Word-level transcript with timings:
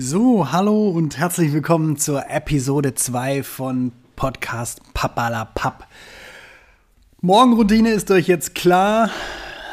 So, 0.00 0.52
hallo 0.52 0.90
und 0.90 1.18
herzlich 1.18 1.52
willkommen 1.52 1.96
zur 1.96 2.30
Episode 2.30 2.94
2 2.94 3.42
von 3.42 3.90
Podcast 4.14 4.80
Papala 4.94 5.44
Papp. 5.44 5.88
Morgenroutine 7.20 7.90
ist 7.90 8.08
euch 8.12 8.28
jetzt 8.28 8.54
klar. 8.54 9.10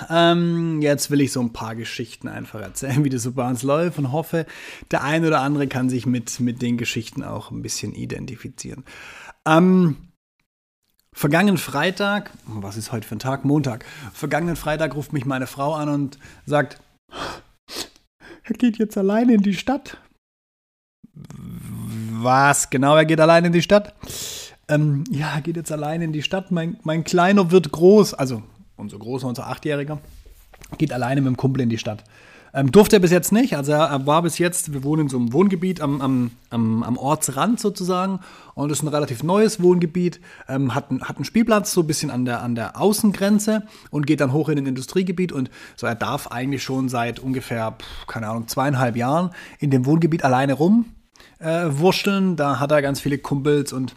Ähm, 0.10 0.82
jetzt 0.82 1.12
will 1.12 1.22
ich 1.22 1.32
so 1.32 1.42
ein 1.42 1.54
paar 1.54 1.76
Geschichten 1.76 2.28
einfach 2.28 2.60
erzählen, 2.60 3.04
wie 3.04 3.12
das 3.12 3.22
so 3.22 3.34
bei 3.34 3.48
uns 3.48 3.62
läuft 3.62 4.00
und 4.00 4.12
hoffe, 4.12 4.48
der 4.90 5.04
eine 5.04 5.28
oder 5.28 5.42
andere 5.42 5.68
kann 5.68 5.90
sich 5.92 6.08
mit, 6.08 6.40
mit 6.40 6.60
den 6.60 6.78
Geschichten 6.78 7.24
auch 7.24 7.52
ein 7.52 7.62
bisschen 7.62 7.94
identifizieren. 7.94 8.84
Ähm, 9.46 9.98
vergangenen 11.14 11.60
Freitag, 11.60 12.32
was 12.48 12.78
ist 12.78 12.92
heute 12.92 13.08
für 13.08 13.16
ein 13.16 13.20
Tag? 13.20 13.46
Montag. 13.46 13.86
Vergangenen 14.12 14.56
Freitag 14.56 14.96
ruft 14.96 15.14
mich 15.14 15.26
meine 15.26 15.46
Frau 15.46 15.76
an 15.76 15.88
und 15.88 16.18
sagt, 16.48 16.82
er 18.48 18.56
geht 18.56 18.80
jetzt 18.80 18.98
alleine 18.98 19.36
in 19.36 19.44
die 19.44 19.54
Stadt. 19.54 20.00
Was 22.26 22.72
genau? 22.72 22.98
Er 22.98 23.06
geht 23.06 23.22
allein 23.22 23.46
in 23.46 23.54
die 23.54 23.62
Stadt? 23.62 23.94
Ähm, 24.68 25.04
ja, 25.12 25.36
er 25.36 25.42
geht 25.42 25.58
jetzt 25.58 25.72
allein 25.72 26.02
in 26.02 26.12
die 26.12 26.24
Stadt. 26.24 26.50
Mein, 26.50 26.78
mein 26.82 27.04
Kleiner 27.04 27.52
wird 27.52 27.72
groß, 27.72 28.16
also 28.16 28.42
unser 28.78 28.98
Großer, 28.98 29.28
unser 29.28 29.46
Achtjähriger, 29.46 30.00
geht 30.80 30.92
alleine 30.92 31.22
mit 31.22 31.28
dem 31.28 31.38
Kumpel 31.38 31.62
in 31.62 31.70
die 31.70 31.78
Stadt. 31.78 32.04
Ähm, 32.52 32.72
durfte 32.72 32.96
er 32.96 33.00
bis 33.00 33.12
jetzt 33.12 33.32
nicht. 33.32 33.56
Also 33.56 33.74
er, 33.74 34.08
war 34.08 34.24
bis 34.24 34.40
jetzt, 34.40 34.74
wir 34.74 34.84
wohnen 34.84 35.04
in 35.04 35.10
so 35.10 35.18
einem 35.18 35.34
Wohngebiet 35.34 35.82
am, 35.82 36.02
am, 36.02 36.32
am, 36.50 36.82
am 36.82 36.98
Ortsrand 36.98 37.60
sozusagen. 37.60 38.22
Und 38.56 38.72
es 38.72 38.80
ist 38.80 38.84
ein 38.84 38.88
relativ 38.88 39.22
neues 39.22 39.62
Wohngebiet. 39.62 40.20
Ähm, 40.50 40.74
hat, 40.74 40.90
hat 41.02 41.18
einen 41.18 41.26
Spielplatz 41.26 41.74
so 41.74 41.82
ein 41.82 41.88
bisschen 41.88 42.10
an 42.10 42.26
der, 42.26 42.42
an 42.42 42.56
der 42.56 42.82
Außengrenze 42.82 43.68
und 43.92 44.08
geht 44.08 44.20
dann 44.20 44.34
hoch 44.34 44.50
in 44.50 44.58
ein 44.58 44.66
Industriegebiet. 44.66 45.32
Und 45.32 45.52
so 45.76 45.86
er 45.86 45.94
darf 45.94 46.32
eigentlich 46.32 46.64
schon 46.64 46.90
seit 46.90 47.20
ungefähr, 47.20 47.78
keine 48.08 48.30
Ahnung, 48.30 48.48
zweieinhalb 48.48 48.96
Jahren 48.96 49.30
in 49.60 49.70
dem 49.70 49.86
Wohngebiet 49.86 50.24
alleine 50.24 50.54
rum 50.54 50.86
äh, 51.40 51.66
wursteln. 51.70 52.36
Da 52.36 52.60
hat 52.60 52.72
er 52.72 52.82
ganz 52.82 53.00
viele 53.00 53.18
Kumpels 53.18 53.74
und 53.74 53.96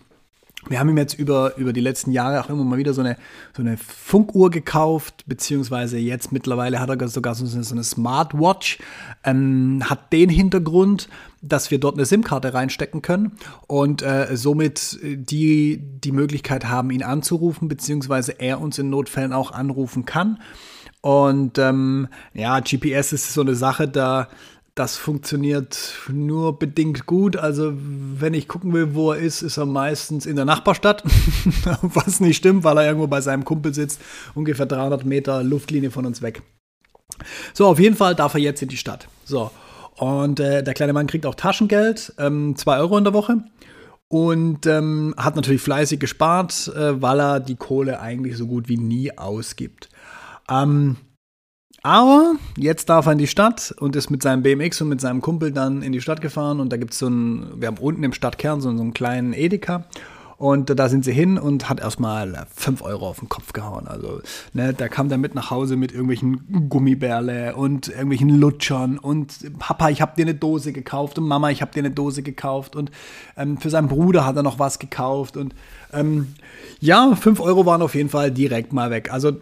wir 0.67 0.81
haben 0.81 0.89
ihm 0.89 0.99
jetzt 0.99 1.15
über, 1.15 1.57
über 1.57 1.73
die 1.73 1.81
letzten 1.81 2.11
Jahre 2.11 2.41
auch 2.41 2.51
immer 2.51 2.65
mal 2.65 2.79
wieder 2.79 2.93
so 2.93 3.01
eine, 3.01 3.17
so 3.57 3.63
eine 3.63 3.77
Funkuhr 3.77 4.51
gekauft, 4.51 5.25
beziehungsweise 5.27 5.99
jetzt 5.99 6.33
mittlerweile 6.33 6.81
hat 6.81 6.91
er 6.91 7.09
sogar 7.09 7.37
so 7.37 7.45
eine, 7.45 7.63
so 7.63 7.75
eine 7.75 7.85
Smartwatch. 7.85 8.79
Ähm, 9.23 9.85
hat 9.85 10.13
den 10.13 10.29
Hintergrund, 10.29 11.09
dass 11.43 11.71
wir 11.71 11.79
dort 11.79 11.95
eine 11.95 12.07
SIM-Karte 12.07 12.55
reinstecken 12.55 13.03
können 13.03 13.33
und 13.69 14.03
äh, 14.03 14.37
somit 14.37 14.99
die, 15.03 15.81
die 15.81 16.13
Möglichkeit 16.13 16.67
haben, 16.67 16.91
ihn 16.91 17.05
anzurufen, 17.05 17.69
beziehungsweise 17.69 18.33
er 18.41 18.61
uns 18.61 18.79
in 18.79 18.91
Notfällen 18.91 19.33
auch 19.33 19.53
anrufen 19.53 20.05
kann. 20.05 20.41
Und 21.01 21.59
ähm, 21.59 22.09
ja, 22.35 22.59
GPS 22.59 23.13
ist 23.13 23.33
so 23.33 23.43
eine 23.43 23.55
Sache, 23.55 23.87
da 23.87 24.29
das 24.79 24.97
funktioniert 24.97 25.95
nur 26.09 26.59
bedingt 26.59 27.07
gut. 27.07 27.37
Also, 27.37 27.73
wenn 27.75 28.33
ich 28.33 28.47
gucken 28.47 28.73
will, 28.73 28.95
wo 28.95 29.13
er 29.13 29.19
ist, 29.19 29.43
ist 29.43 29.57
er 29.57 29.67
meistens 29.67 30.25
in 30.25 30.37
der 30.37 30.45
Nachbarstadt. 30.45 31.03
Was 31.83 32.21
nicht 32.21 32.37
stimmt, 32.37 32.63
weil 32.63 32.79
er 32.79 32.87
irgendwo 32.87 33.09
bei 33.09 33.21
seinem 33.21 33.45
Kumpel 33.45 33.75
sitzt, 33.75 34.01
ungefähr 34.35 34.67
300 34.67 35.05
Meter 35.05 35.43
Luftlinie 35.43 35.91
von 35.91 36.07
uns 36.07 36.23
weg. 36.23 36.43
So, 37.55 37.67
auf 37.67 37.81
jeden 37.81 37.97
Fall 37.97 38.15
darf 38.15 38.35
er 38.35 38.41
jetzt 38.41 38.63
in 38.63 38.69
die 38.69 38.77
Stadt. 38.77 39.09
So, 39.25 39.51
und 39.97 40.39
äh, 40.39 40.63
der 40.63 40.75
kleine 40.75 40.93
Mann 40.93 41.09
kriegt 41.09 41.27
auch 41.27 41.35
Taschengeld, 41.35 42.13
2 42.17 42.27
ähm, 42.27 42.55
Euro 42.67 42.99
in 42.99 43.05
der 43.05 43.15
Woche. 43.15 43.43
Und 44.07 44.65
ähm, 44.65 45.13
hat 45.19 45.37
natürlich 45.37 45.61
fleißig 45.61 46.01
gespart, 46.01 46.69
äh, 46.69 47.03
weil 47.03 47.21
er 47.21 47.41
die 47.41 47.57
Kohle 47.57 48.01
eigentlich 48.01 48.37
so 48.37 48.47
gut 48.47 48.69
wie 48.69 48.79
nie 48.79 49.19
ausgibt. 49.19 49.91
Ähm, 50.49 50.97
aber 51.83 52.35
jetzt 52.57 52.89
darf 52.89 53.07
er 53.07 53.13
in 53.13 53.19
die 53.19 53.27
Stadt 53.27 53.75
und 53.79 53.95
ist 53.97 54.11
mit 54.11 54.23
seinem 54.23 54.43
BMX 54.43 54.81
und 54.81 54.89
mit 54.89 55.01
seinem 55.01 55.21
Kumpel 55.21 55.53
dann 55.53 55.83
in 55.83 55.93
die 55.93 56.01
Stadt 56.01 56.21
gefahren. 56.21 56.61
Und 56.61 56.73
da 56.73 56.77
gibt 56.77 56.93
es 56.93 56.99
so 56.99 57.07
einen, 57.07 57.61
wir 57.61 57.69
haben 57.69 57.79
unten 57.79 58.03
im 58.03 58.13
Stadtkern 58.13 58.61
so, 58.61 58.75
so 58.75 58.83
einen 58.83 58.95
kleinen 58.95 59.33
Edeka. 59.33 59.85
Und 60.39 60.71
da 60.79 60.89
sind 60.89 61.05
sie 61.05 61.13
hin 61.13 61.37
und 61.37 61.69
hat 61.69 61.81
erstmal 61.81 62.47
5 62.55 62.83
Euro 62.83 63.09
auf 63.09 63.19
den 63.19 63.29
Kopf 63.29 63.53
gehauen. 63.53 63.89
Also, 63.89 64.21
ne, 64.53 64.73
da 64.73 64.87
kam 64.87 65.09
der 65.09 65.19
mit 65.19 65.35
nach 65.35 65.51
Hause 65.51 65.75
mit 65.75 65.91
irgendwelchen 65.91 66.69
Gummibärle 66.69 67.57
und 67.57 67.89
irgendwelchen 67.89 68.29
Lutschern 68.29 68.99
und 68.99 69.59
Papa, 69.59 69.89
ich 69.89 70.01
habe 70.01 70.13
dir 70.17 70.23
eine 70.23 70.37
Dose 70.37 70.73
gekauft 70.73 71.19
und 71.19 71.27
Mama, 71.27 71.51
ich 71.51 71.61
habe 71.61 71.73
dir 71.73 71.81
eine 71.81 71.91
Dose 71.91 72.23
gekauft 72.23 72.77
und 72.77 72.93
ähm, 73.37 73.59
für 73.59 73.69
seinen 73.69 73.89
Bruder 73.89 74.25
hat 74.25 74.37
er 74.37 74.45
noch 74.45 74.61
was 74.61 74.79
gekauft 74.79 75.37
und 75.37 75.57
ähm, 75.93 76.35
ja, 76.79 77.17
5 77.17 77.41
Euro 77.41 77.67
waren 77.67 77.83
auf 77.83 77.97
jeden 77.97 78.09
Fall 78.09 78.31
direkt 78.31 78.73
mal 78.73 78.93
weg. 78.93 79.13
Also 79.13 79.33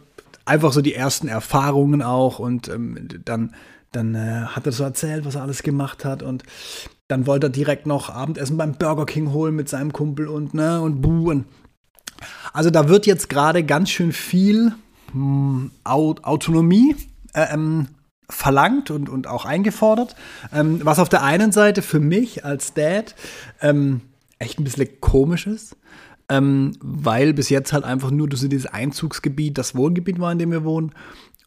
einfach 0.47 0.73
so 0.73 0.81
die 0.81 0.95
ersten 0.95 1.29
Erfahrungen 1.29 2.01
auch 2.01 2.39
und 2.39 2.69
ähm, 2.69 3.09
dann, 3.25 3.55
dann 3.93 4.15
äh, 4.15 4.47
hat 4.47 4.65
er 4.65 4.73
so 4.73 4.85
erzählt, 4.85 5.27
was 5.27 5.35
er 5.35 5.43
alles 5.43 5.63
gemacht 5.63 6.05
hat 6.05 6.23
und 6.23 6.45
dann 7.09 7.27
wollte 7.27 7.49
er 7.49 7.51
direkt 7.51 7.87
noch 7.87 8.11
Abendessen 8.11 8.57
beim 8.57 8.75
Burger 8.75 9.07
King 9.07 9.33
holen 9.33 9.55
mit 9.55 9.69
seinem 9.69 9.93
Kumpel 9.93 10.29
und 10.29 10.55
ne 10.55 10.81
und 10.81 11.03
buhen. 11.03 11.45
Also 12.53 12.71
da 12.71 12.89
wird 12.89 13.07
jetzt 13.07 13.29
gerade 13.29 13.63
ganz 13.65 13.91
schön 13.91 14.13
viel 14.13 14.73
hm, 15.13 15.71
Autonomie 15.85 16.97
äh, 17.35 17.53
ähm, 17.53 17.89
verlangt 18.29 18.91
und, 18.91 19.09
und 19.09 19.27
auch 19.27 19.45
eingefordert. 19.45 20.17
Ähm, 20.53 20.81
was 20.83 20.99
auf 20.99 21.09
der 21.09 21.23
einen 21.23 21.53
Seite 21.53 21.83
für 21.83 22.01
mich 22.01 22.45
als 22.45 22.75
Dad 22.75 23.15
ähm, 23.61 24.01
echt 24.39 24.59
ein 24.59 24.65
bisschen 24.65 25.01
komisch 25.01 25.47
ist 25.47 25.77
ähm, 26.29 26.73
weil 26.81 27.33
bis 27.35 27.49
jetzt 27.49 27.73
halt 27.73 27.85
einfach 27.85 28.11
nur 28.11 28.29
so 28.33 28.49
dieses 28.49 28.67
Einzugsgebiet, 28.67 29.59
das 29.59 29.75
Wohngebiet 29.75 30.19
war, 30.19 30.33
in 30.33 30.39
dem 30.39 30.51
wir 30.51 30.65
wohnen. 30.65 30.93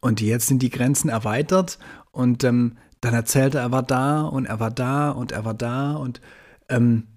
Und 0.02 0.22
jetzt 0.22 0.48
sind 0.48 0.62
die 0.62 0.70
Grenzen 0.70 1.10
erweitert 1.10 1.78
und 2.12 2.44
ähm, 2.44 2.78
dann 3.02 3.14
erzählte 3.14 3.58
er, 3.58 3.66
er 3.66 3.72
war 3.72 3.84
da 3.84 4.22
und 4.22 4.46
er 4.46 4.60
war 4.60 4.72
da 4.72 5.12
und 5.12 5.32
er 5.32 5.46
war 5.46 5.54
da 5.54 5.94
und 5.94 6.22
ähm, 6.70 7.08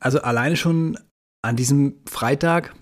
also 0.00 0.20
alleine 0.20 0.56
schon 0.56 0.98
an 1.42 1.56
diesem 1.56 2.00
Freitag, 2.08 2.74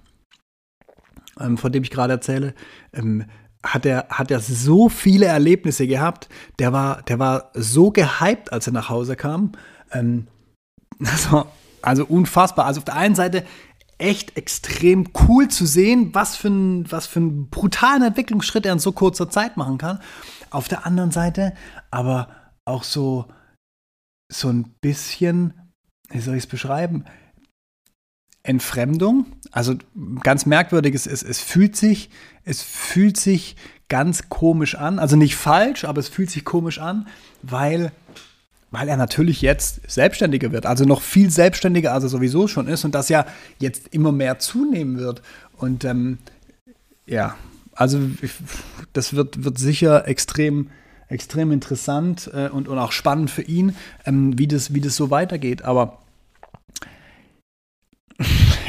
ähm, 1.38 1.58
von 1.58 1.72
dem 1.72 1.82
ich 1.82 1.90
gerade 1.90 2.14
erzähle, 2.14 2.54
ähm, 2.92 3.26
hat 3.62 3.84
er, 3.84 4.08
hat 4.08 4.30
er 4.30 4.40
so 4.40 4.88
viele 4.88 5.26
Erlebnisse 5.26 5.86
gehabt. 5.86 6.30
Der 6.58 6.72
war, 6.72 7.02
der 7.02 7.18
war 7.18 7.50
so 7.54 7.90
gehypt, 7.90 8.52
als 8.52 8.66
er 8.66 8.72
nach 8.72 8.88
Hause 8.88 9.16
kam. 9.16 9.52
Ähm, 9.92 10.28
das 10.98 11.30
war 11.30 11.52
also 11.82 12.04
unfassbar. 12.04 12.66
Also 12.66 12.80
auf 12.80 12.84
der 12.84 12.96
einen 12.96 13.14
Seite 13.14 13.44
echt 13.98 14.36
extrem 14.36 15.08
cool 15.28 15.48
zu 15.48 15.66
sehen, 15.66 16.14
was 16.14 16.36
für, 16.36 16.48
ein, 16.48 16.90
was 16.90 17.06
für 17.06 17.20
einen 17.20 17.50
brutalen 17.50 18.02
Entwicklungsschritt 18.02 18.64
er 18.66 18.72
in 18.72 18.78
so 18.78 18.92
kurzer 18.92 19.28
Zeit 19.28 19.56
machen 19.56 19.78
kann. 19.78 20.00
Auf 20.50 20.68
der 20.68 20.86
anderen 20.86 21.10
Seite 21.10 21.54
aber 21.90 22.28
auch 22.64 22.82
so, 22.82 23.26
so 24.32 24.48
ein 24.48 24.74
bisschen, 24.80 25.54
wie 26.08 26.20
soll 26.20 26.36
ich 26.36 26.44
es 26.44 26.50
beschreiben? 26.50 27.04
Entfremdung. 28.42 29.26
Also 29.52 29.74
ganz 30.22 30.46
merkwürdig, 30.46 30.94
es, 30.94 31.06
es, 31.06 31.22
es 31.22 31.40
fühlt 31.40 31.76
sich, 31.76 32.10
es 32.44 32.62
fühlt 32.62 33.18
sich 33.18 33.56
ganz 33.88 34.28
komisch 34.28 34.76
an. 34.76 34.98
Also 34.98 35.16
nicht 35.16 35.36
falsch, 35.36 35.84
aber 35.84 36.00
es 36.00 36.08
fühlt 36.08 36.30
sich 36.30 36.44
komisch 36.44 36.78
an, 36.78 37.06
weil 37.42 37.92
weil 38.70 38.88
er 38.88 38.96
natürlich 38.96 39.42
jetzt 39.42 39.90
selbstständiger 39.90 40.52
wird, 40.52 40.66
also 40.66 40.84
noch 40.84 41.02
viel 41.02 41.30
selbstständiger, 41.30 41.92
als 41.92 42.04
er 42.04 42.10
sowieso 42.10 42.46
schon 42.46 42.68
ist 42.68 42.84
und 42.84 42.94
das 42.94 43.08
ja 43.08 43.26
jetzt 43.58 43.88
immer 43.88 44.12
mehr 44.12 44.38
zunehmen 44.38 44.98
wird. 44.98 45.22
Und 45.56 45.84
ähm, 45.84 46.18
ja, 47.06 47.36
also 47.74 47.98
das 48.92 49.14
wird, 49.14 49.44
wird 49.44 49.58
sicher 49.58 50.06
extrem, 50.06 50.70
extrem 51.08 51.50
interessant 51.50 52.30
äh, 52.32 52.48
und, 52.48 52.68
und 52.68 52.78
auch 52.78 52.92
spannend 52.92 53.30
für 53.30 53.42
ihn, 53.42 53.74
ähm, 54.06 54.38
wie, 54.38 54.46
das, 54.46 54.72
wie 54.74 54.80
das 54.80 54.96
so 54.96 55.10
weitergeht. 55.10 55.62
Aber 55.62 55.98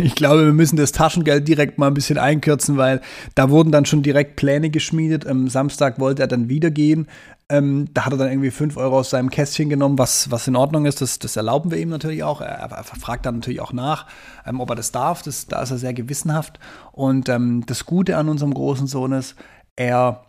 ich 0.01 0.15
glaube, 0.15 0.45
wir 0.45 0.53
müssen 0.53 0.77
das 0.77 0.91
Taschengeld 0.91 1.47
direkt 1.47 1.77
mal 1.77 1.87
ein 1.87 1.93
bisschen 1.93 2.17
einkürzen, 2.17 2.77
weil 2.77 3.01
da 3.35 3.49
wurden 3.49 3.71
dann 3.71 3.85
schon 3.85 4.03
direkt 4.03 4.35
Pläne 4.35 4.69
geschmiedet. 4.69 5.27
Am 5.27 5.47
Samstag 5.47 5.99
wollte 5.99 6.23
er 6.23 6.27
dann 6.27 6.49
wieder 6.49 6.71
gehen. 6.71 7.07
Ähm, 7.49 7.89
da 7.93 8.05
hat 8.05 8.13
er 8.13 8.17
dann 8.17 8.29
irgendwie 8.29 8.51
5 8.51 8.77
Euro 8.77 8.99
aus 8.99 9.09
seinem 9.09 9.29
Kästchen 9.29 9.69
genommen, 9.69 9.97
was, 9.97 10.31
was 10.31 10.47
in 10.47 10.55
Ordnung 10.55 10.85
ist. 10.85 11.01
Das, 11.01 11.19
das 11.19 11.35
erlauben 11.35 11.69
wir 11.69 11.77
ihm 11.77 11.89
natürlich 11.89 12.23
auch. 12.23 12.41
Er, 12.41 12.71
er 12.71 12.83
fragt 12.83 13.25
dann 13.25 13.35
natürlich 13.35 13.59
auch 13.59 13.73
nach, 13.73 14.07
ähm, 14.45 14.59
ob 14.59 14.69
er 14.69 14.75
das 14.75 14.91
darf. 14.91 15.21
Das, 15.21 15.47
da 15.47 15.61
ist 15.61 15.71
er 15.71 15.77
sehr 15.77 15.93
gewissenhaft. 15.93 16.59
Und 16.93 17.27
ähm, 17.29 17.63
das 17.65 17.85
Gute 17.85 18.17
an 18.17 18.29
unserem 18.29 18.53
großen 18.53 18.87
Sohn 18.87 19.11
ist, 19.11 19.35
er, 19.75 20.25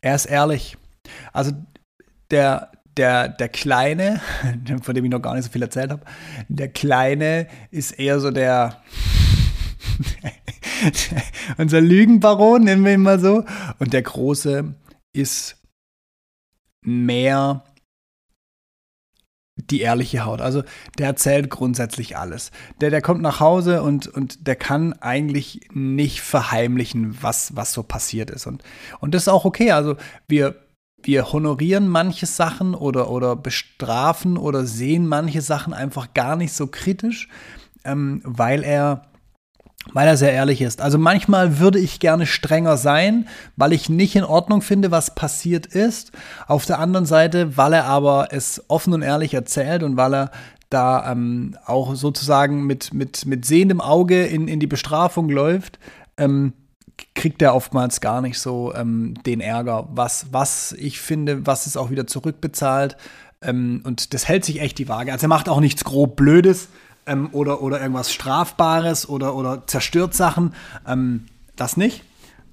er 0.00 0.14
ist 0.14 0.26
ehrlich. 0.26 0.78
Also 1.32 1.52
der, 2.30 2.70
der, 2.96 3.28
der 3.28 3.48
Kleine, 3.48 4.20
von 4.82 4.94
dem 4.94 5.04
ich 5.04 5.10
noch 5.10 5.22
gar 5.22 5.34
nicht 5.34 5.44
so 5.44 5.50
viel 5.50 5.62
erzählt 5.62 5.90
habe, 5.90 6.02
der 6.48 6.68
Kleine 6.68 7.46
ist 7.70 7.92
eher 7.92 8.20
so 8.20 8.30
der, 8.30 8.82
unser 11.58 11.80
Lügenbaron, 11.80 12.64
nennen 12.64 12.84
wir 12.84 12.94
ihn 12.94 13.02
mal 13.02 13.20
so. 13.20 13.44
Und 13.78 13.92
der 13.92 14.02
Große 14.02 14.74
ist 15.12 15.56
mehr 16.82 17.64
die 19.56 19.80
ehrliche 19.80 20.24
Haut. 20.24 20.40
Also 20.40 20.62
der 20.98 21.06
erzählt 21.06 21.48
grundsätzlich 21.48 22.16
alles. 22.16 22.50
Der, 22.80 22.90
der 22.90 23.00
kommt 23.00 23.22
nach 23.22 23.40
Hause 23.40 23.82
und, 23.82 24.06
und 24.06 24.46
der 24.46 24.56
kann 24.56 24.92
eigentlich 24.94 25.68
nicht 25.72 26.20
verheimlichen, 26.20 27.22
was, 27.22 27.56
was 27.56 27.72
so 27.72 27.82
passiert 27.82 28.30
ist. 28.30 28.46
Und, 28.46 28.62
und 29.00 29.14
das 29.14 29.22
ist 29.22 29.28
auch 29.28 29.46
okay. 29.46 29.72
Also 29.72 29.96
wir, 30.28 30.65
wir 31.02 31.32
honorieren 31.32 31.88
manche 31.88 32.26
Sachen 32.26 32.74
oder, 32.74 33.10
oder 33.10 33.36
bestrafen 33.36 34.36
oder 34.36 34.66
sehen 34.66 35.06
manche 35.06 35.42
Sachen 35.42 35.72
einfach 35.72 36.14
gar 36.14 36.36
nicht 36.36 36.52
so 36.52 36.66
kritisch, 36.66 37.28
ähm, 37.84 38.20
weil 38.24 38.62
er 38.62 39.02
weil 39.92 40.08
er 40.08 40.16
sehr 40.16 40.32
ehrlich 40.32 40.62
ist. 40.62 40.80
Also 40.80 40.98
manchmal 40.98 41.60
würde 41.60 41.78
ich 41.78 42.00
gerne 42.00 42.26
strenger 42.26 42.76
sein, 42.76 43.28
weil 43.54 43.72
ich 43.72 43.88
nicht 43.88 44.16
in 44.16 44.24
Ordnung 44.24 44.62
finde, 44.62 44.90
was 44.90 45.14
passiert 45.14 45.66
ist. 45.66 46.10
Auf 46.48 46.66
der 46.66 46.80
anderen 46.80 47.06
Seite, 47.06 47.56
weil 47.56 47.72
er 47.72 47.84
aber 47.84 48.28
es 48.32 48.64
offen 48.68 48.92
und 48.94 49.02
ehrlich 49.02 49.34
erzählt 49.34 49.84
und 49.84 49.96
weil 49.96 50.14
er 50.14 50.30
da 50.70 51.12
ähm, 51.12 51.56
auch 51.64 51.94
sozusagen 51.94 52.66
mit, 52.66 52.92
mit, 52.92 53.26
mit 53.26 53.44
sehendem 53.44 53.80
Auge 53.80 54.24
in, 54.26 54.48
in 54.48 54.58
die 54.58 54.66
Bestrafung 54.66 55.28
läuft, 55.28 55.78
ähm, 56.16 56.52
kriegt 57.16 57.42
er 57.42 57.54
oftmals 57.54 58.00
gar 58.00 58.20
nicht 58.20 58.38
so 58.38 58.72
ähm, 58.74 59.14
den 59.24 59.40
Ärger, 59.40 59.88
was, 59.90 60.26
was 60.30 60.72
ich 60.72 61.00
finde, 61.00 61.46
was 61.46 61.66
es 61.66 61.76
auch 61.76 61.90
wieder 61.90 62.06
zurückbezahlt. 62.06 62.96
Ähm, 63.42 63.80
und 63.84 64.14
das 64.14 64.28
hält 64.28 64.44
sich 64.44 64.60
echt 64.60 64.78
die 64.78 64.88
Waage. 64.88 65.12
Also 65.12 65.26
er 65.26 65.30
macht 65.30 65.48
auch 65.48 65.60
nichts 65.60 65.82
grob 65.82 66.14
Blödes 66.14 66.68
ähm, 67.06 67.30
oder, 67.32 67.62
oder 67.62 67.80
irgendwas 67.80 68.12
Strafbares 68.12 69.08
oder, 69.08 69.34
oder 69.34 69.66
zerstört 69.66 70.14
Sachen. 70.14 70.54
Ähm, 70.86 71.26
das 71.56 71.76
nicht. 71.76 72.04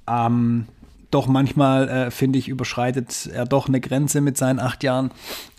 Ähm, 0.07 0.65
doch 1.11 1.27
manchmal, 1.27 1.89
äh, 1.89 2.11
finde 2.11 2.39
ich, 2.39 2.47
überschreitet 2.47 3.29
er 3.31 3.45
doch 3.45 3.67
eine 3.67 3.79
Grenze 3.79 4.21
mit 4.21 4.37
seinen 4.37 4.59
acht 4.59 4.83
Jahren, 4.83 5.11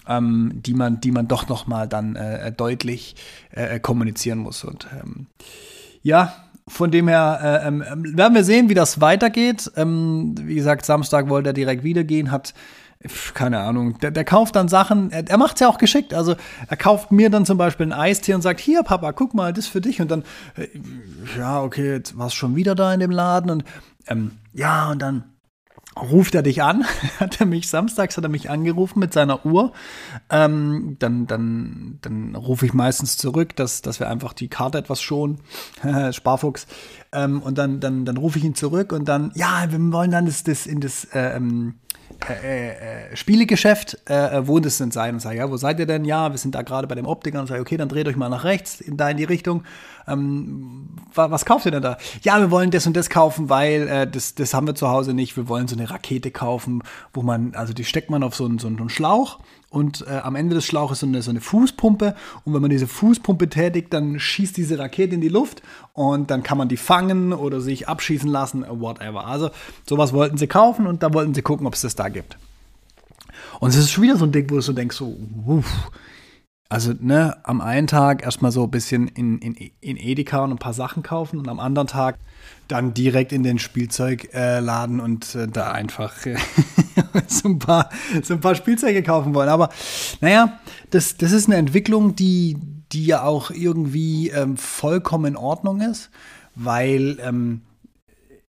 ähm, 0.08 0.52
die, 0.54 0.74
man, 0.74 1.00
die 1.00 1.12
man 1.12 1.28
doch 1.28 1.48
noch 1.48 1.66
mal 1.66 1.86
dann 1.86 2.16
äh, 2.16 2.50
deutlich 2.50 3.14
äh, 3.52 3.78
kommunizieren 3.78 4.38
muss. 4.38 4.64
Und 4.64 4.88
ja, 6.02 6.44
von 6.69 6.90
dem 6.90 7.08
her 7.08 7.62
äh, 7.64 7.69
ähm, 7.69 7.84
werden 8.16 8.34
wir 8.34 8.44
sehen, 8.44 8.69
wie 8.69 8.75
das 8.75 9.00
weitergeht. 9.00 9.70
Ähm, 9.76 10.34
wie 10.38 10.55
gesagt, 10.55 10.87
Samstag 10.87 11.28
wollte 11.28 11.50
er 11.50 11.52
direkt 11.52 11.84
wieder 11.84 12.05
gehen, 12.05 12.31
hat 12.31 12.55
keine 13.34 13.61
Ahnung, 13.61 13.99
der, 13.99 14.11
der 14.11 14.25
kauft 14.25 14.56
dann 14.56 14.69
Sachen, 14.69 15.11
er, 15.11 15.28
er 15.28 15.37
macht 15.37 15.56
es 15.56 15.61
ja 15.61 15.69
auch 15.69 15.78
geschickt. 15.78 16.14
Also 16.14 16.37
er 16.69 16.76
kauft 16.76 17.12
mir 17.12 17.28
dann 17.28 17.44
zum 17.44 17.58
Beispiel 17.58 17.87
ein 17.87 17.93
Eistee 17.93 18.34
und 18.34 18.43
sagt, 18.43 18.61
hier 18.61 18.82
Papa, 18.82 19.12
guck 19.12 19.34
mal, 19.34 19.52
das 19.52 19.66
ist 19.66 19.70
für 19.70 19.81
dich. 19.82 20.00
Und 20.00 20.11
dann, 20.11 20.25
äh, 20.56 20.69
ja, 21.38 21.61
okay, 21.61 21.93
jetzt 21.93 22.16
warst 22.16 22.34
schon 22.34 22.56
wieder 22.56 22.75
da 22.75 22.94
in 22.94 23.00
dem 23.00 23.11
Laden 23.11 23.50
und 23.50 23.64
ähm, 24.06 24.32
ja, 24.52 24.90
und 24.90 25.02
dann 25.02 25.25
ruft 26.00 26.35
er 26.35 26.43
dich 26.43 26.62
an, 26.62 26.85
hat 27.20 27.41
er 27.41 27.46
mich, 27.46 27.69
samstags 27.69 28.17
hat 28.17 28.25
er 28.25 28.31
mich 28.31 28.50
angerufen 28.50 28.99
mit 28.99 29.12
seiner 29.12 29.44
Uhr. 29.46 29.73
Ähm, 30.31 30.96
dann, 30.99 31.26
dann, 31.26 31.99
dann 32.02 32.35
rufe 32.35 32.67
ich 32.67 32.75
meistens 32.75 33.17
zurück, 33.17 33.56
dass, 33.56 33.82
dass 33.82 34.00
wir 34.00 34.08
einfach 34.08 34.32
die 34.32 34.49
Karte 34.49 34.79
etwas 34.79 35.02
schonen. 35.02 35.41
Sparfuchs. 36.12 36.67
Ähm, 37.12 37.43
und 37.43 37.58
dann, 37.58 37.81
dann, 37.81 38.05
dann 38.05 38.17
rufe 38.17 38.38
ich 38.38 38.44
ihn 38.44 38.55
zurück 38.55 38.93
und 38.93 39.06
dann, 39.06 39.32
ja, 39.35 39.67
wir 39.70 39.93
wollen 39.93 40.11
dann 40.11 40.26
das, 40.26 40.43
das 40.43 40.67
in 40.67 40.81
das 40.81 41.05
äh, 41.12 41.37
ähm, 41.37 41.75
äh, 42.29 43.11
äh, 43.12 43.17
Spielegeschäft, 43.17 43.99
äh, 44.09 44.38
äh, 44.38 44.49
wo 44.49 44.61
das 44.61 44.79
denn 44.79 44.91
sein? 44.91 45.15
Und 45.15 45.21
sage, 45.21 45.38
ja, 45.38 45.50
wo 45.50 45.56
seid 45.56 45.79
ihr 45.79 45.87
denn? 45.87 46.05
Ja, 46.05 46.31
wir 46.31 46.38
sind 46.38 46.55
da 46.55 46.62
gerade 46.62 46.87
bei 46.87 46.94
dem 46.94 47.06
Optiker. 47.06 47.41
Und 47.41 47.47
sage, 47.47 47.61
okay, 47.61 47.76
dann 47.76 47.88
dreht 47.88 48.09
euch 48.09 48.17
mal 48.17 48.29
nach 48.29 48.44
rechts, 48.44 48.81
in, 48.81 48.97
da 48.97 49.11
in 49.11 49.17
die 49.17 49.25
Richtung. 49.25 49.65
Ähm, 50.06 50.88
was, 51.15 51.31
was 51.31 51.44
kauft 51.44 51.67
ihr 51.67 51.73
denn 51.73 51.82
da? 51.82 51.97
Ja, 52.23 52.38
wir 52.41 52.50
wollen 52.50 52.71
das 52.71 52.87
und 52.87 52.97
das 52.97 53.11
kaufen, 53.11 53.49
weil 53.49 54.06
das, 54.06 54.35
das 54.35 54.55
haben 54.55 54.67
wir 54.67 54.75
zu 54.75 54.88
Hause 54.88 55.15
nicht. 55.15 55.37
Wir 55.37 55.49
wollen 55.49 55.69
so 55.69 55.76
eine 55.76 55.91
Rakete 55.91 56.31
kaufen, 56.31 56.82
wo 57.12 57.23
man, 57.23 57.55
also 57.55 57.73
die 57.73 57.85
steckt 57.85 58.11
man 58.11 58.23
auf 58.23 58.35
so 58.35 58.44
einen, 58.44 58.59
so 58.59 58.67
einen 58.67 58.88
Schlauch 58.88 59.38
und 59.75 60.06
äh, 60.06 60.19
am 60.23 60.37
Ende 60.37 60.55
des 60.55 60.65
Schlauches 60.65 61.00
so 61.00 61.06
eine, 61.06 61.21
so 61.21 61.31
eine 61.31 61.41
Fußpumpe. 61.41 62.15
Und 62.44 62.55
wenn 62.55 62.62
man 62.62 62.71
diese 62.71 62.87
Fußpumpe 62.87 63.49
tätigt, 63.49 63.93
dann 63.93 64.21
schießt 64.21 64.56
diese 64.56 64.79
Rakete 64.79 65.17
in 65.17 65.21
die 65.21 65.29
Luft 65.29 65.62
und 65.93 66.31
dann 66.31 66.44
kann 66.44 66.56
man 66.56 66.69
die 66.69 66.76
fangen 66.76 67.32
oder 67.32 67.61
sich 67.61 67.88
abschießen 67.88 68.31
lassen, 68.31 68.65
whatever. 68.69 69.26
Also 69.26 69.50
sowas 69.88 70.12
wollten 70.12 70.38
sie 70.38 70.47
kaufen 70.47 70.87
und 70.87 71.03
da 71.03 71.12
wollten 71.12 71.35
sie 71.35 71.43
gucken, 71.43 71.67
ob 71.67 71.75
es 71.75 71.81
das 71.81 71.97
da 71.97 72.09
gibt. 72.09 72.38
Und 73.59 73.71
es 73.71 73.76
ist 73.76 73.91
schon 73.91 74.05
wieder 74.05 74.17
so 74.17 74.25
ein 74.25 74.32
Ding, 74.32 74.49
wo 74.49 74.55
du 74.55 74.61
so 74.61 74.73
denkst, 74.73 74.97
so, 74.97 75.17
uff. 75.47 75.91
Also, 76.71 76.93
ne, 76.99 77.37
am 77.44 77.61
einen 77.61 77.87
Tag 77.87 78.25
erstmal 78.25 78.50
so 78.50 78.65
ein 78.65 78.71
bisschen 78.71 79.06
in, 79.09 79.38
in, 79.38 79.55
in 79.81 79.97
Edeka 79.97 80.43
und 80.43 80.50
ein 80.50 80.59
paar 80.59 80.73
Sachen 80.73 81.03
kaufen 81.03 81.38
und 81.38 81.49
am 81.49 81.61
anderen 81.61 81.87
Tag 81.87 82.17
dann 82.69 82.94
direkt 82.94 83.32
in 83.32 83.43
den 83.43 83.59
Spielzeugladen 83.59 84.99
und 84.99 85.35
äh, 85.35 85.47
da 85.47 85.73
einfach 85.73 86.26
äh, 86.26 86.37
so, 87.26 87.49
ein 87.49 87.58
paar, 87.58 87.91
so 88.23 88.35
ein 88.35 88.41
paar 88.41 88.55
Spielzeuge 88.55 89.02
kaufen 89.02 89.35
wollen. 89.35 89.49
Aber 89.49 89.70
naja, 90.20 90.58
das, 90.91 91.17
das 91.17 91.32
ist 91.32 91.46
eine 91.46 91.56
Entwicklung, 91.56 92.14
die, 92.17 92.56
die 92.93 93.06
ja 93.06 93.23
auch 93.23 93.50
irgendwie 93.50 94.31
ähm, 94.31 94.56
vollkommen 94.56 95.26
in 95.26 95.37
Ordnung 95.37 95.81
ist, 95.81 96.11
weil 96.55 97.19
ähm, 97.20 97.62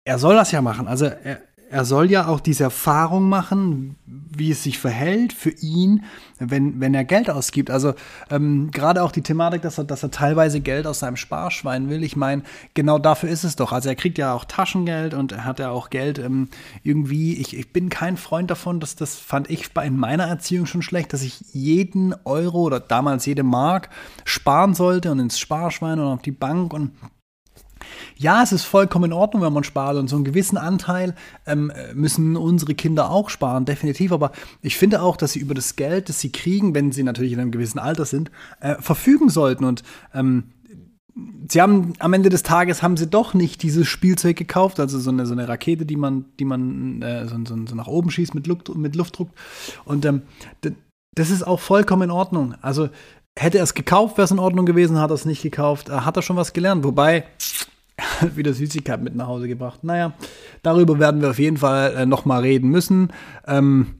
er 0.03 0.19
soll 0.19 0.35
das 0.35 0.51
ja 0.51 0.61
machen. 0.61 0.87
Also 0.87 1.05
er, 1.05 1.41
er 1.69 1.85
soll 1.85 2.11
ja 2.11 2.27
auch 2.27 2.39
diese 2.39 2.63
Erfahrung 2.63 3.27
machen, 3.27 3.95
wie 4.37 4.51
es 4.51 4.63
sich 4.63 4.79
verhält 4.79 5.33
für 5.33 5.51
ihn, 5.51 6.03
wenn, 6.39 6.79
wenn 6.79 6.93
er 6.93 7.03
Geld 7.03 7.29
ausgibt. 7.29 7.69
Also 7.69 7.93
ähm, 8.29 8.71
gerade 8.71 9.03
auch 9.03 9.11
die 9.11 9.21
Thematik, 9.21 9.61
dass 9.61 9.77
er, 9.77 9.83
dass 9.83 10.03
er 10.03 10.11
teilweise 10.11 10.59
Geld 10.59 10.87
aus 10.87 10.99
seinem 10.99 11.15
Sparschwein 11.15 11.89
will. 11.89 12.03
Ich 12.03 12.15
meine, 12.15 12.43
genau 12.73 12.99
dafür 12.99 13.29
ist 13.29 13.43
es 13.43 13.55
doch. 13.55 13.71
Also 13.71 13.89
er 13.89 13.95
kriegt 13.95 14.17
ja 14.17 14.33
auch 14.33 14.45
Taschengeld 14.45 15.13
und 15.13 15.31
er 15.31 15.45
hat 15.45 15.59
ja 15.59 15.69
auch 15.69 15.89
Geld 15.89 16.19
ähm, 16.19 16.49
irgendwie. 16.83 17.35
Ich, 17.35 17.57
ich 17.57 17.71
bin 17.71 17.89
kein 17.89 18.17
Freund 18.17 18.51
davon, 18.51 18.79
dass 18.79 18.95
das 18.95 19.15
fand 19.15 19.49
ich 19.49 19.73
bei 19.73 19.85
in 19.85 19.97
meiner 19.97 20.25
Erziehung 20.25 20.65
schon 20.65 20.81
schlecht, 20.81 21.13
dass 21.13 21.21
ich 21.21 21.39
jeden 21.53 22.13
Euro 22.25 22.63
oder 22.63 22.79
damals 22.79 23.25
jede 23.25 23.43
Mark 23.43 23.89
sparen 24.23 24.73
sollte 24.73 25.11
und 25.11 25.19
ins 25.19 25.39
Sparschwein 25.39 25.99
und 25.99 26.07
auf 26.07 26.21
die 26.21 26.31
Bank 26.31 26.73
und 26.73 26.91
ja, 28.17 28.43
es 28.43 28.51
ist 28.51 28.63
vollkommen 28.63 29.05
in 29.05 29.13
Ordnung, 29.13 29.43
wenn 29.43 29.53
man 29.53 29.63
spart 29.63 29.97
und 29.97 30.07
so 30.07 30.15
einen 30.15 30.25
gewissen 30.25 30.57
Anteil 30.57 31.15
ähm, 31.45 31.71
müssen 31.93 32.35
unsere 32.37 32.75
Kinder 32.75 33.11
auch 33.11 33.29
sparen, 33.29 33.65
definitiv. 33.65 34.11
Aber 34.11 34.31
ich 34.61 34.77
finde 34.77 35.01
auch, 35.01 35.17
dass 35.17 35.33
sie 35.33 35.39
über 35.39 35.53
das 35.53 35.75
Geld, 35.75 36.09
das 36.09 36.19
sie 36.19 36.31
kriegen, 36.31 36.75
wenn 36.75 36.91
sie 36.91 37.03
natürlich 37.03 37.33
in 37.33 37.39
einem 37.39 37.51
gewissen 37.51 37.79
Alter 37.79 38.05
sind, 38.05 38.31
äh, 38.59 38.75
verfügen 38.79 39.29
sollten. 39.29 39.65
Und 39.65 39.83
ähm, 40.13 40.45
sie 41.49 41.61
haben 41.61 41.93
am 41.99 42.13
Ende 42.13 42.29
des 42.29 42.43
Tages 42.43 42.83
haben 42.83 42.97
sie 42.97 43.07
doch 43.07 43.33
nicht 43.33 43.63
dieses 43.63 43.87
Spielzeug 43.87 44.35
gekauft, 44.35 44.79
also 44.79 44.99
so 44.99 45.09
eine, 45.09 45.25
so 45.25 45.33
eine 45.33 45.47
Rakete, 45.47 45.85
die 45.85 45.95
man, 45.95 46.25
die 46.39 46.45
man 46.45 47.01
äh, 47.01 47.27
so, 47.27 47.37
so, 47.45 47.55
so, 47.65 47.75
nach 47.75 47.87
oben 47.87 48.11
schießt 48.11 48.35
mit, 48.35 48.47
Luft, 48.47 48.73
mit 48.75 48.95
Luftdruck. 48.95 49.29
Und 49.85 50.05
ähm, 50.05 50.23
das 51.15 51.29
ist 51.29 51.43
auch 51.47 51.59
vollkommen 51.59 52.03
in 52.03 52.11
Ordnung. 52.11 52.55
Also 52.61 52.89
hätte 53.37 53.57
er 53.57 53.63
es 53.63 53.73
gekauft, 53.73 54.17
wäre 54.17 54.25
es 54.25 54.31
in 54.31 54.39
Ordnung 54.39 54.65
gewesen, 54.65 54.99
hat 54.99 55.11
er 55.11 55.15
es 55.15 55.25
nicht 55.25 55.41
gekauft, 55.41 55.89
hat 55.89 56.17
er 56.17 56.21
schon 56.21 56.35
was 56.35 56.53
gelernt. 56.53 56.83
Wobei, 56.83 57.25
wieder 58.35 58.53
Süßigkeit 58.53 59.01
mit 59.01 59.15
nach 59.15 59.27
Hause 59.27 59.47
gebracht. 59.47 59.83
Naja, 59.83 60.13
darüber 60.63 60.99
werden 60.99 61.21
wir 61.21 61.31
auf 61.31 61.39
jeden 61.39 61.57
Fall 61.57 61.95
äh, 61.95 62.05
nochmal 62.05 62.41
reden 62.41 62.69
müssen. 62.69 63.11
Ähm, 63.47 63.95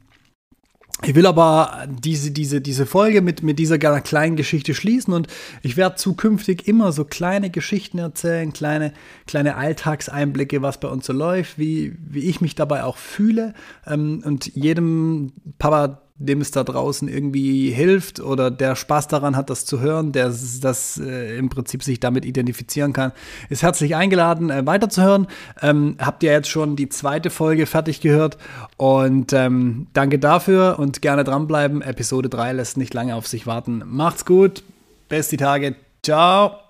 ich 1.03 1.13
will 1.13 1.27
aber 1.27 1.87
diese, 1.89 2.31
diese, 2.31 2.61
diese 2.61 2.85
Folge 2.85 3.21
mit, 3.21 3.43
mit 3.43 3.59
dieser 3.59 3.77
kleinen 3.77 4.37
Geschichte 4.37 4.73
schließen 4.73 5.13
und 5.13 5.27
ich 5.61 5.75
werde 5.75 5.97
zukünftig 5.97 6.67
immer 6.67 6.93
so 6.93 7.03
kleine 7.03 7.49
Geschichten 7.49 7.99
erzählen, 7.99 8.53
kleine, 8.53 8.93
kleine 9.27 9.57
Alltagseinblicke, 9.57 10.61
was 10.61 10.79
bei 10.79 10.87
uns 10.87 11.05
so 11.05 11.11
läuft, 11.11 11.59
wie, 11.59 11.95
wie 11.99 12.21
ich 12.21 12.39
mich 12.39 12.55
dabei 12.55 12.85
auch 12.85 12.97
fühle 12.97 13.53
ähm, 13.85 14.23
und 14.25 14.55
jedem 14.55 15.33
Papa, 15.59 16.04
dem 16.17 16.39
es 16.39 16.51
da 16.51 16.63
draußen 16.63 17.07
irgendwie 17.09 17.71
hilft 17.71 18.21
oder 18.21 18.49
der 18.49 18.75
Spaß 18.75 19.07
daran 19.09 19.35
hat, 19.35 19.49
das 19.49 19.65
zu 19.65 19.81
hören, 19.81 20.13
der 20.13 20.27
das 20.27 20.97
äh, 20.97 21.37
im 21.37 21.49
Prinzip 21.49 21.83
sich 21.83 21.99
damit 21.99 22.23
identifizieren 22.23 22.93
kann, 22.93 23.11
ist 23.49 23.63
herzlich 23.63 23.95
eingeladen, 23.95 24.49
äh, 24.49 24.65
weiterzuhören. 24.65 25.27
Ähm, 25.61 25.97
habt 25.99 26.23
ihr 26.23 26.31
jetzt 26.31 26.49
schon 26.49 26.77
die 26.77 26.87
zweite 26.87 27.29
Folge 27.29 27.65
fertig 27.65 27.99
gehört 27.99 28.37
und 28.77 29.33
ähm, 29.33 29.87
danke 29.93 30.17
dafür 30.17 30.77
und 30.79 31.01
gerne 31.01 31.25
dranbleiben. 31.25 31.81
Episode 31.81 32.29
3 32.29 32.53
lässt 32.53 32.77
nicht 32.77 32.93
lange 32.93 33.15
auf 33.15 33.27
sich 33.27 33.45
warten. 33.45 33.83
Macht's 33.85 34.25
gut, 34.25 34.63
beste 35.09 35.35
Tage, 35.35 35.75
ciao. 36.01 36.64